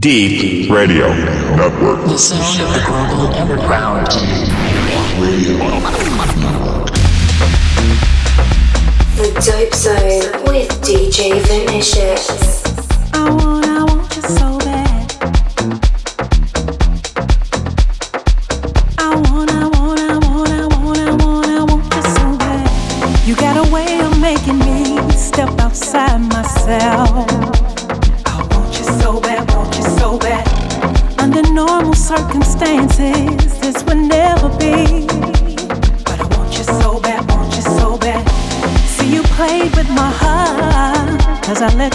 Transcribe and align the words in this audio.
Deep 0.00 0.70
Radio 0.70 1.08
Network. 1.56 2.04
The 2.06 2.16
sound 2.16 2.62
of 2.62 2.72
the 2.72 2.84
global 2.86 3.34
underground. 3.34 4.06
Radio 5.18 5.58
Network. 5.58 6.86
The 9.16 9.28
Dope 9.44 9.74
Zone 9.74 10.44
with 10.46 10.68
DJ 10.82 11.42
Vinicius. 11.48 12.62
I 13.12 13.28
want, 13.28 13.66
I 13.66 13.82
want 13.92 14.14
your 14.14 14.24
soul. 14.24 14.57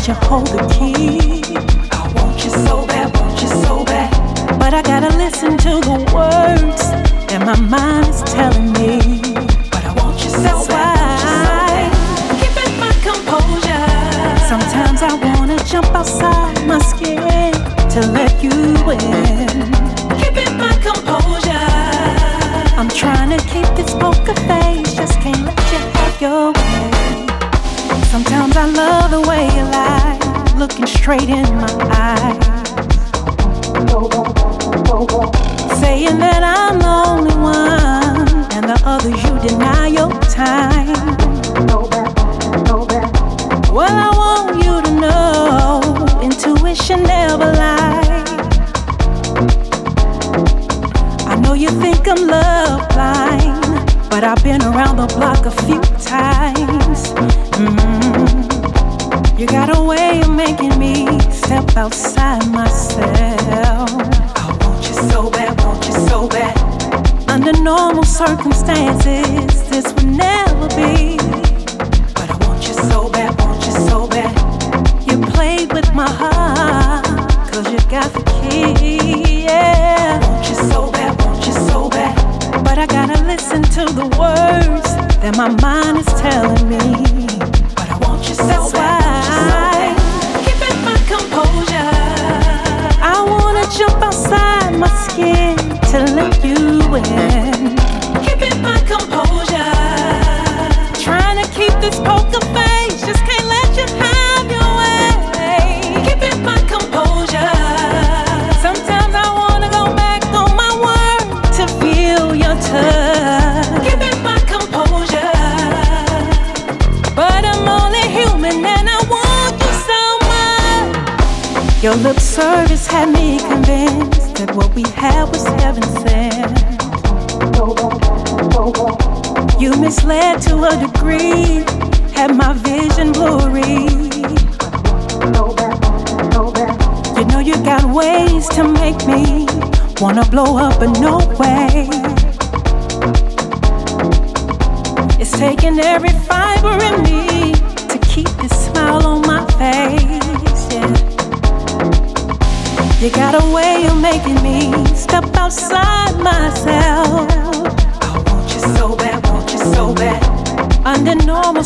you 0.08 0.14
hold 0.16 0.48
the 0.48 0.68
key. 0.68 0.93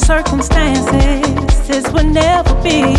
circumstances, 0.07 1.67
this 1.67 1.91
would 1.91 2.05
never 2.05 2.53
be. 2.63 2.96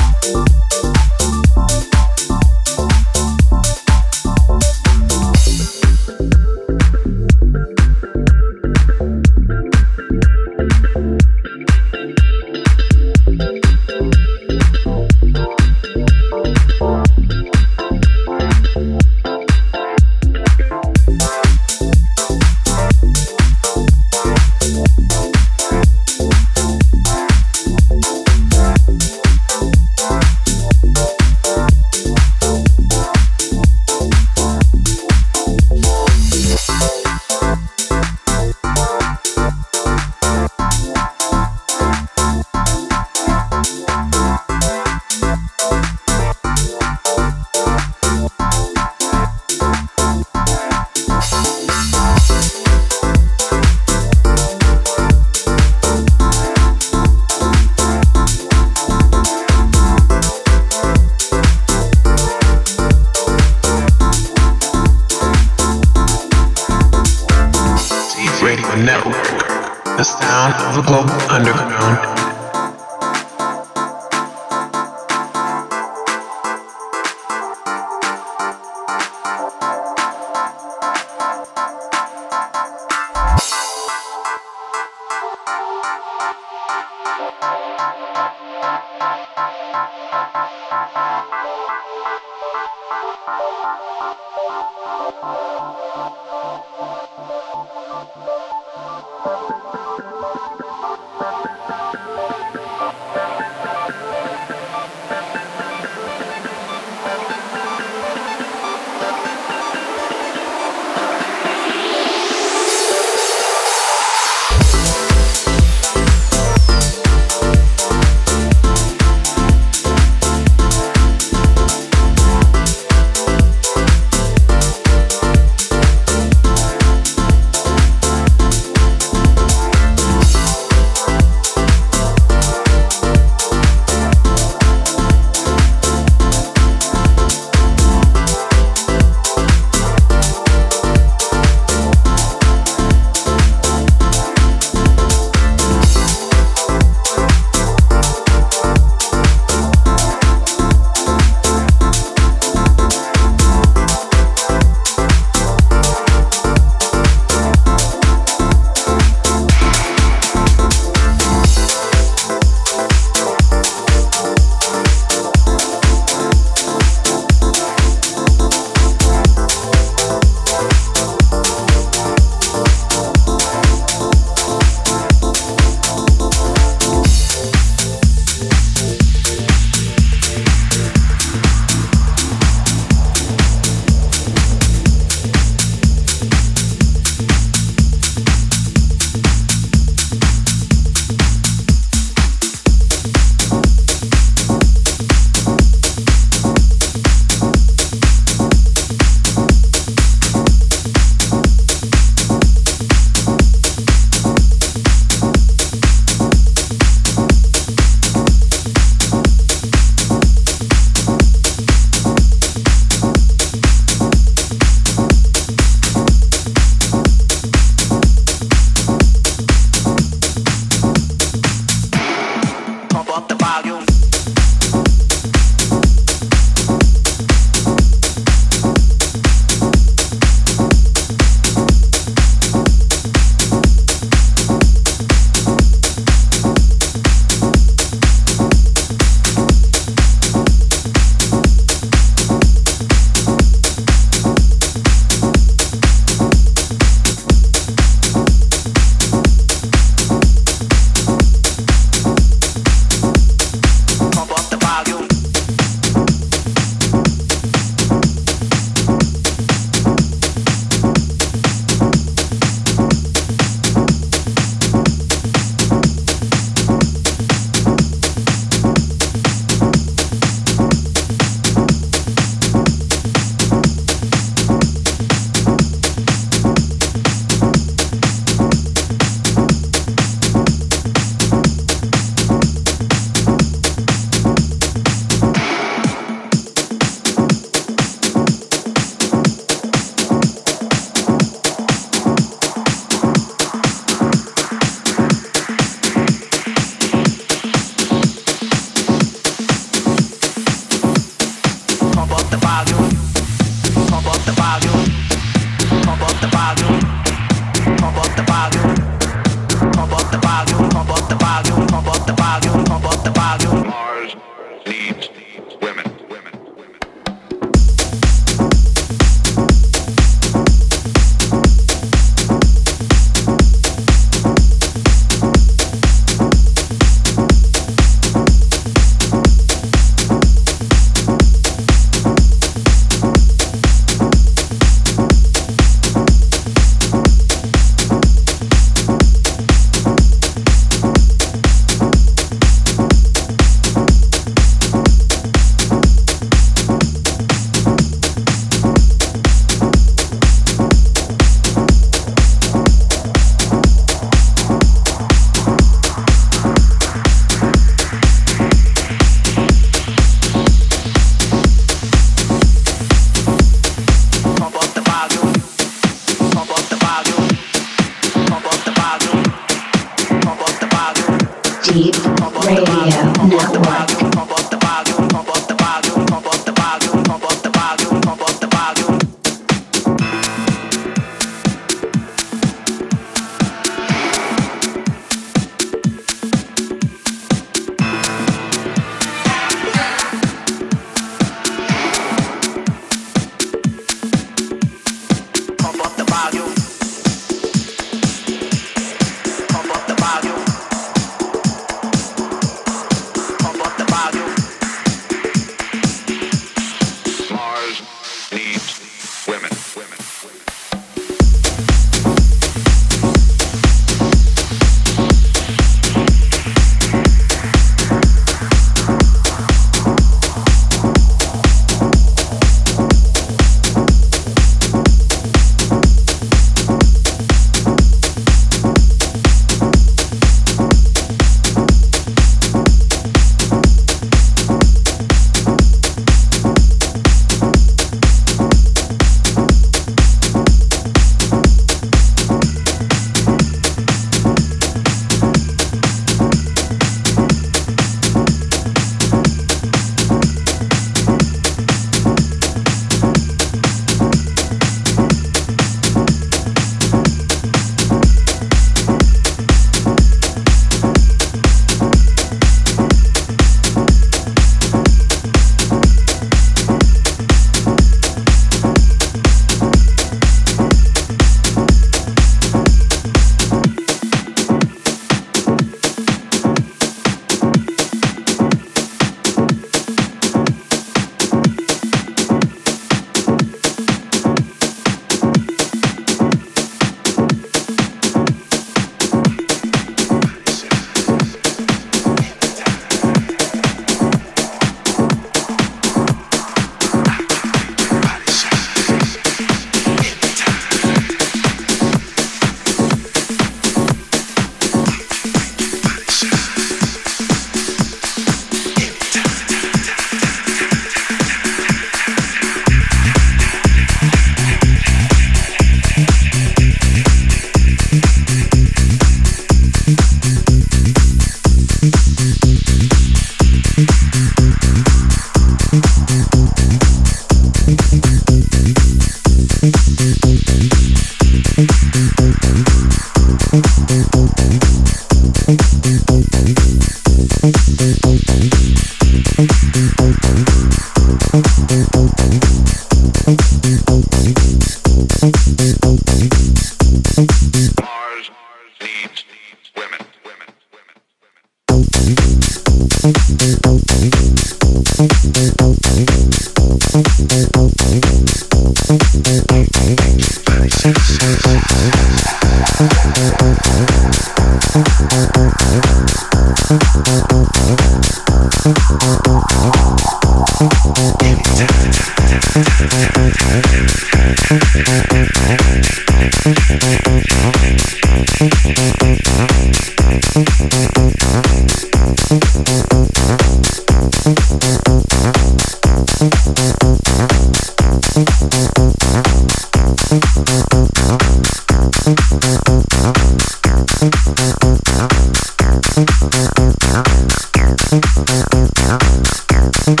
Thank 599.84 600.00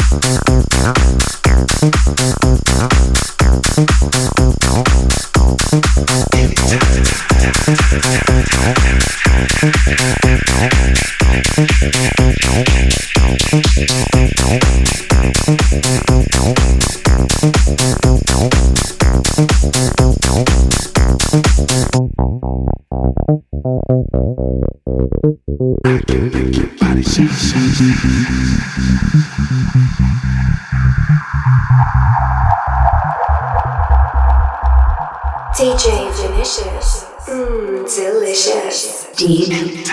you. 1.82 2.21
DJ 35.72 35.88
Vinicius. 36.12 37.06
Mmm, 37.26 37.86
delicious. 37.88 39.08
Deep. 39.16 39.86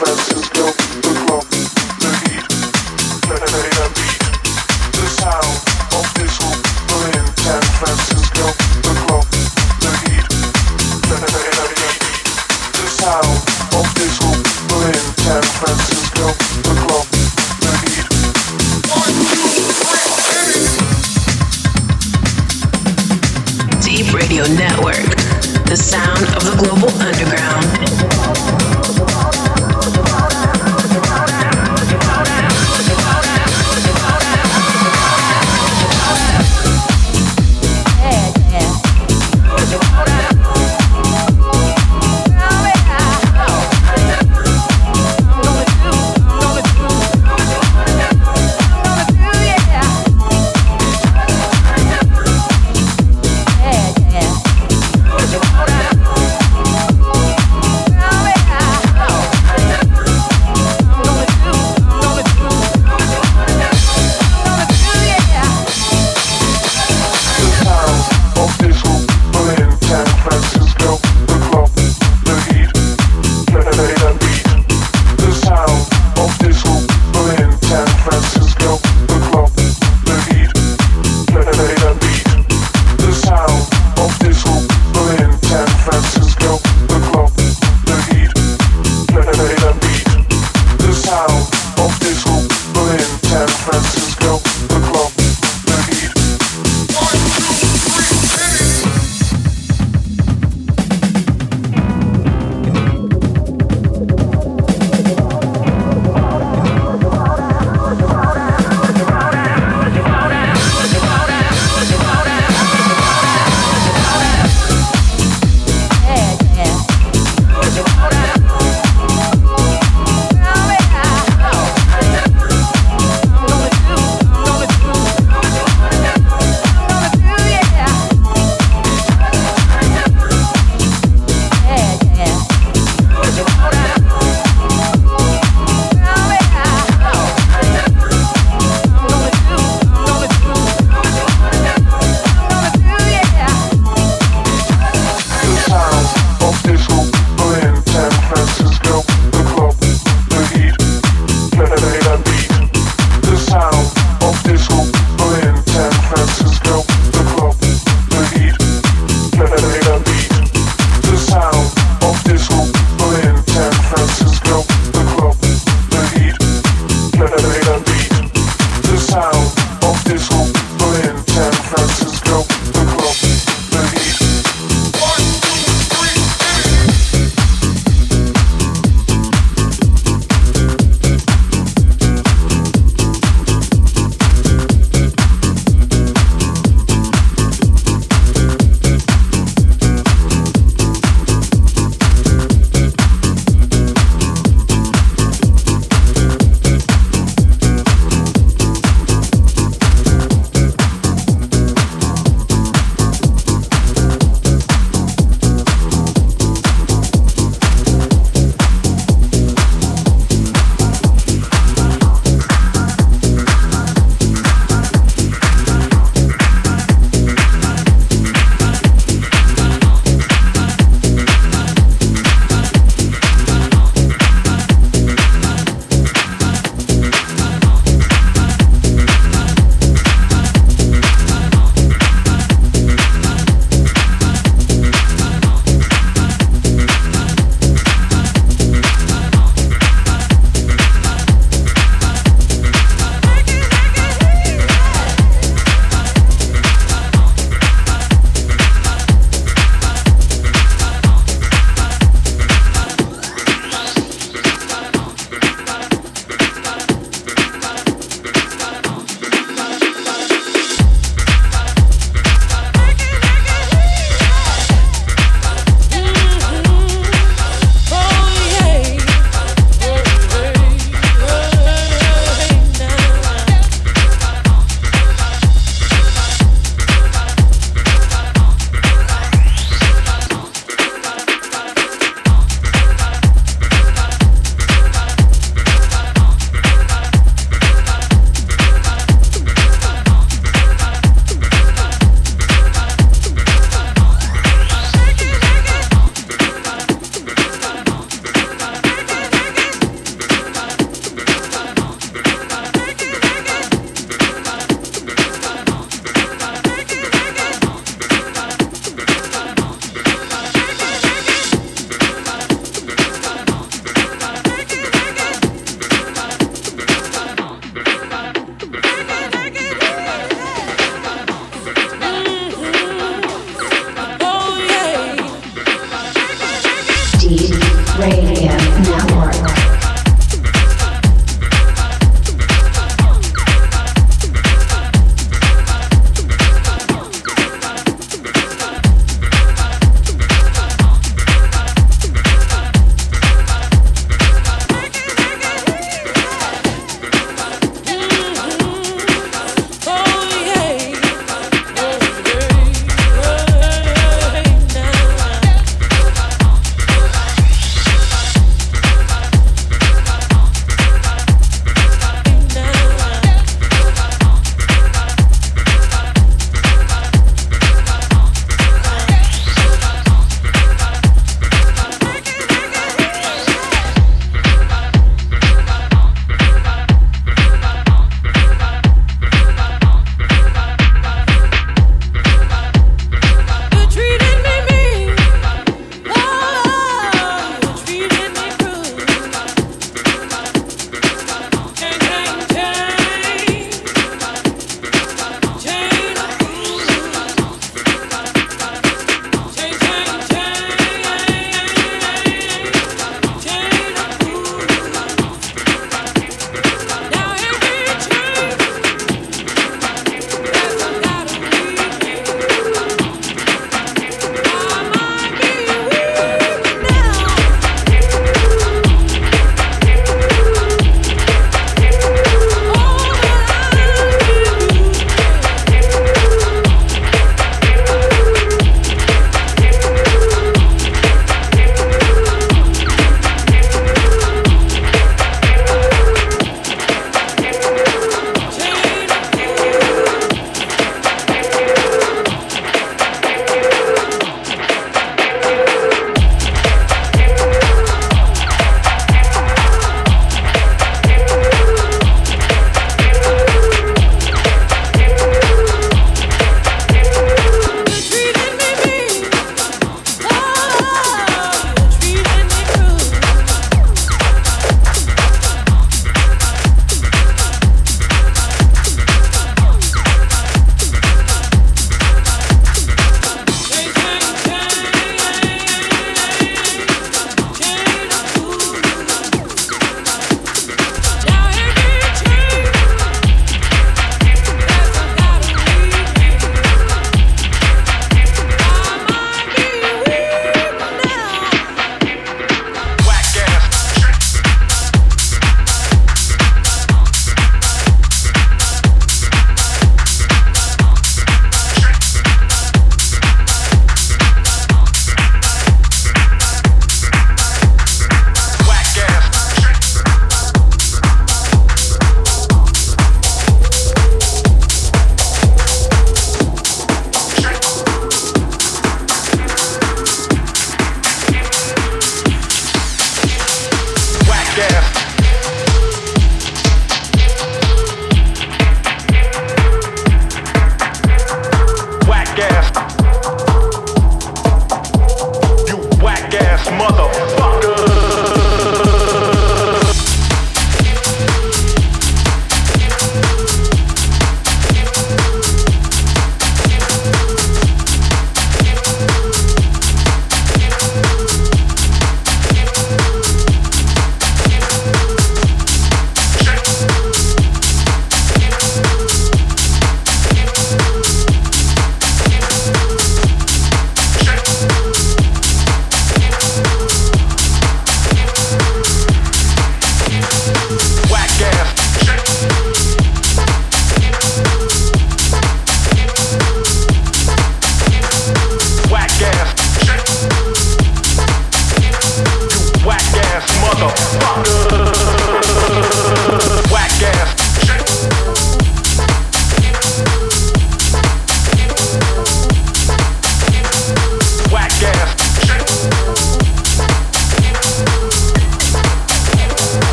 friends 0.00 0.28
a 0.30 0.54
go 0.54 0.79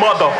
mother. 0.00 0.31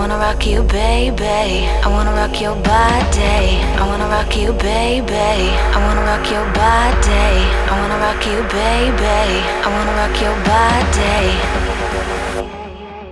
wanna 0.00 0.16
rock 0.16 0.46
you, 0.46 0.62
baby. 0.62 1.68
I 1.84 1.88
wanna 1.94 2.12
rock 2.12 2.40
your 2.40 2.56
body. 2.56 3.60
I 3.80 3.84
wanna 3.86 4.08
rock 4.08 4.34
you, 4.34 4.50
baby. 4.54 5.52
I 5.74 5.78
wanna 5.84 6.02
rock 6.08 6.24
your 6.32 6.46
body. 6.56 7.36
I 7.68 7.72
wanna 7.78 7.98
rock 8.00 8.22
you, 8.24 8.40
baby. 8.48 9.20
I 9.60 9.68
wanna 9.74 9.94
rock 10.00 10.16
your 10.24 10.36
body. 10.48 11.20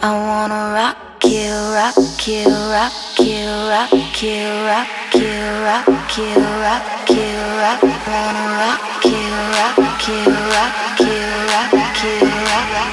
I 0.00 0.10
wanna 0.28 0.62
rock 0.78 0.96
you, 1.28 1.52
rock 1.76 2.26
you, 2.26 2.48
rock 2.72 2.96
you, 3.20 3.44
rock 3.68 3.92
you, 4.24 4.48
rock 4.72 4.88
you, 5.12 5.36
rock 5.68 5.92
you, 6.16 6.32
rock 6.64 7.10
you, 7.20 7.32
rock. 7.62 7.80
Wanna 8.08 8.44
rock 8.62 9.04
you, 9.04 9.28
rock 9.60 9.76
you, 10.08 10.24
rock 10.56 11.00
you, 11.04 11.20
rock 11.52 12.02
you, 12.02 12.16
rock. 12.32 12.84
you. 12.84 12.87